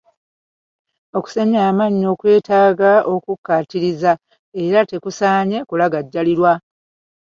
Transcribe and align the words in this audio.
Okusenya 1.17 1.59
amannyo 1.69 2.09
kwetaaga 2.19 2.91
okukkaatiriza, 3.13 4.11
era 4.63 4.79
tekusaanye 4.91 5.57
kulagajjalirwa. 5.67 6.53